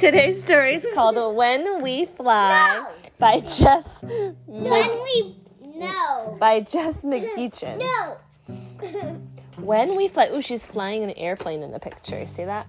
[0.00, 5.36] Today's story is called When We Fly by Jess When Mc- we
[5.76, 6.38] no.
[6.40, 7.78] by Jess McGeachin.
[7.78, 9.20] No.
[9.58, 12.26] When we fly, ooh, she's flying an airplane in the picture.
[12.26, 12.66] See that?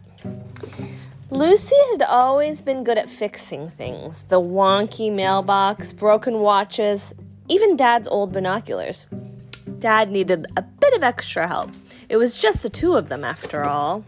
[1.30, 7.14] Lucy had always been good at fixing things the wonky mailbox, broken watches,
[7.48, 9.08] even Dad's old binoculars.
[9.80, 11.72] Dad needed a bit of extra help.
[12.10, 14.04] It was just the two of them, after all.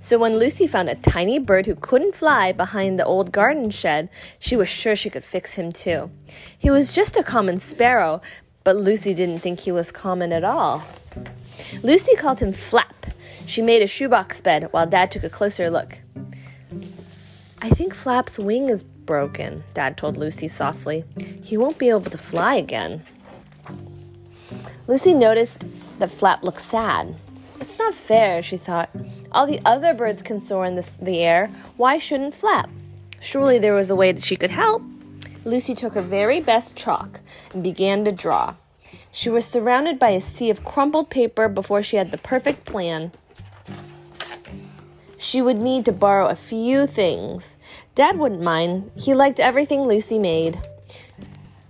[0.00, 4.08] So when Lucy found a tiny bird who couldn't fly behind the old garden shed,
[4.38, 6.10] she was sure she could fix him too.
[6.58, 8.22] He was just a common sparrow,
[8.62, 10.84] but Lucy didn't think he was common at all.
[11.82, 13.06] Lucy called him Flap.
[13.46, 15.98] She made a shoebox bed while Dad took a closer look.
[17.60, 21.04] I think Flap's wing is broken, Dad told Lucy softly.
[21.42, 23.02] He won't be able to fly again.
[24.86, 25.66] Lucy noticed
[25.98, 27.16] that Flap looked sad.
[27.60, 28.90] It's not fair, she thought.
[29.32, 31.50] All the other birds can soar in the, the air.
[31.76, 32.70] Why shouldn't Flap?
[33.20, 34.82] Surely there was a way that she could help.
[35.44, 37.20] Lucy took her very best chalk
[37.52, 38.54] and began to draw.
[39.12, 43.12] She was surrounded by a sea of crumpled paper before she had the perfect plan.
[45.18, 47.58] She would need to borrow a few things.
[47.94, 48.90] Dad wouldn't mind.
[48.96, 50.60] He liked everything Lucy made.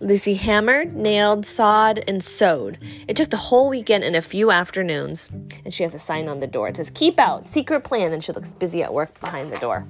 [0.01, 2.79] Lucy hammered, nailed, sawed, and sewed.
[3.09, 5.29] It took the whole weekend and a few afternoons.
[5.65, 6.69] And she has a sign on the door.
[6.69, 8.13] It says, Keep out, secret plan.
[8.13, 9.85] And she looks busy at work behind the door.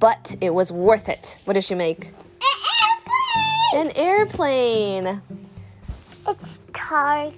[0.00, 1.38] But it was worth it.
[1.44, 2.10] What did she make?
[3.74, 5.06] An airplane!
[5.06, 5.22] An airplane.
[6.26, 7.32] It's cars.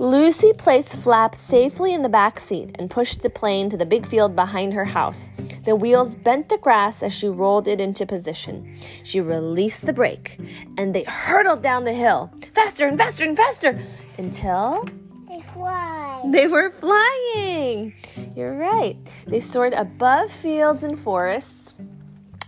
[0.00, 4.06] Lucy placed Flap safely in the back seat and pushed the plane to the big
[4.06, 5.30] field behind her house.
[5.66, 8.78] The wheels bent the grass as she rolled it into position.
[9.04, 10.38] She released the brake,
[10.78, 13.78] and they hurtled down the hill, faster and faster and faster,
[14.16, 14.88] until
[15.28, 16.22] They fly.
[16.32, 17.92] they were flying.
[18.34, 18.96] You're right.
[19.26, 21.74] They soared above fields and forests.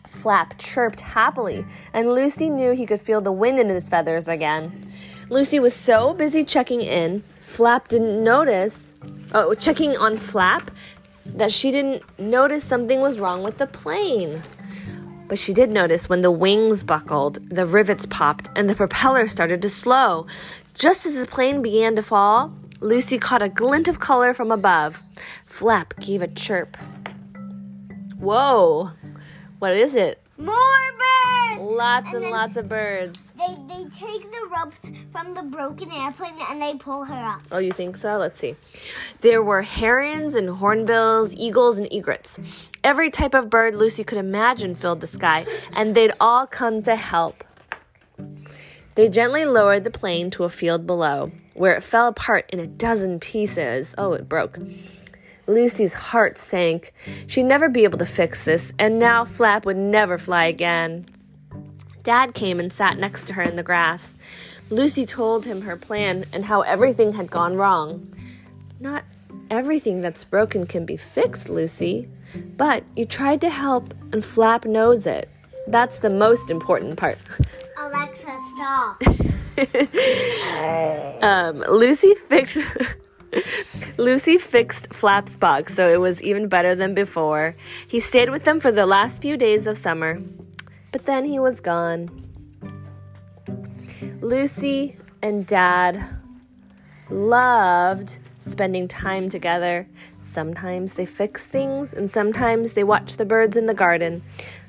[0.07, 4.91] Flap chirped happily, and Lucy knew he could feel the wind in his feathers again.
[5.29, 8.95] Lucy was so busy checking in, Flap didn't notice,
[9.35, 10.71] oh, checking on Flap,
[11.27, 14.43] that she didn't notice something was wrong with the plane.
[15.29, 19.61] But she did notice when the wings buckled, the rivets popped, and the propeller started
[19.63, 20.27] to slow.
[20.75, 25.03] Just as the plane began to fall, Lucy caught a glint of color from above.
[25.45, 26.77] Flap gave a chirp.
[28.19, 28.91] Whoa!
[29.59, 30.23] What is it?
[30.39, 30.55] More
[30.99, 31.61] birds.
[31.61, 33.32] Lots and, And then- lots of birds.
[33.83, 37.43] They take the ropes from the broken airplane and they pull her up.
[37.51, 38.17] Oh, you think so?
[38.17, 38.55] Let's see.
[39.23, 42.39] There were herons and hornbills, eagles and egrets.
[42.85, 46.95] Every type of bird Lucy could imagine filled the sky, and they'd all come to
[46.95, 47.43] help.
[48.95, 52.69] They gently lowered the plane to a field below, where it fell apart in a
[52.69, 53.97] dozen pieces.
[53.99, 54.59] Oh, it broke.
[55.49, 56.93] Lucy's heart sank.
[57.27, 61.07] She'd never be able to fix this, and now Flap would never fly again.
[62.03, 64.15] Dad came and sat next to her in the grass.
[64.71, 68.13] Lucy told him her plan and how everything had gone wrong.
[68.81, 69.05] Not
[69.51, 72.09] everything that's broken can be fixed, Lucy,
[72.57, 75.29] but you tried to help and Flap knows it.
[75.69, 77.19] That's the most important part.
[77.79, 79.03] Alexa, stop.
[81.23, 82.59] Um, Lucy fixed
[83.99, 87.55] Lucy fixed Flap's box so it was even better than before.
[87.87, 90.21] He stayed with them for the last few days of summer,
[90.93, 92.09] but then he was gone.
[94.21, 96.05] Lucy and Dad
[97.11, 99.87] loved spending time together.
[100.25, 104.23] Sometimes they fixed things, and sometimes they watched the birds in the garden.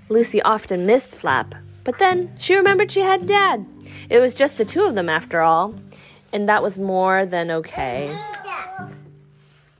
[0.09, 3.65] Lucy often missed Flap, but then she remembered she had Dad.
[4.09, 5.75] It was just the two of them after all,
[6.31, 8.13] and that was more than okay.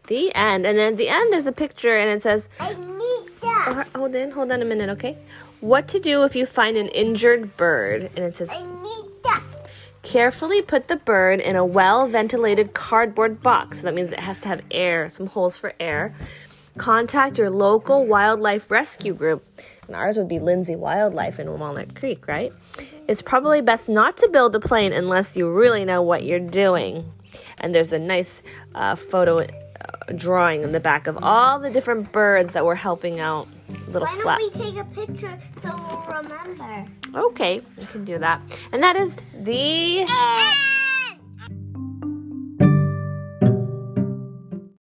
[0.08, 0.66] The end.
[0.66, 2.50] And then at the end, there's a picture, and it says,
[3.64, 5.18] Hold on, hold on a minute, okay?
[5.62, 8.10] What to do if you find an injured bird?
[8.16, 9.42] And it says, I need that.
[10.02, 13.80] Carefully put the bird in a well ventilated cardboard box.
[13.80, 16.14] So that means it has to have air, some holes for air.
[16.78, 19.46] Contact your local wildlife rescue group.
[19.88, 22.52] And ours would be Lindsay Wildlife in Walnut Creek, right?
[23.08, 27.10] It's probably best not to build a plane unless you really know what you're doing.
[27.60, 28.44] And there's a nice
[28.76, 29.48] uh, photo
[30.16, 33.48] drawing in the back of all the different birds that were helping out
[33.88, 34.40] little Why flap.
[34.40, 36.86] don't we take a picture so we'll remember?
[37.16, 38.42] Okay, we can do that.
[38.72, 40.72] And that is the!